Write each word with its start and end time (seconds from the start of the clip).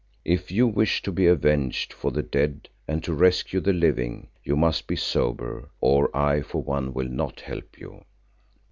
If 0.25 0.51
you 0.51 0.65
wish 0.65 1.03
to 1.03 1.11
be 1.11 1.27
avenged 1.27 1.93
for 1.93 2.09
the 2.09 2.23
dead 2.23 2.69
and 2.87 3.03
to 3.03 3.13
rescue 3.13 3.59
the 3.59 3.71
living, 3.71 4.29
you 4.43 4.55
must 4.55 4.87
be 4.87 4.95
sober, 4.95 5.69
or 5.79 6.09
I 6.17 6.41
for 6.41 6.63
one 6.63 6.91
will 6.95 7.07
not 7.07 7.41
help 7.41 7.79
you." 7.79 8.03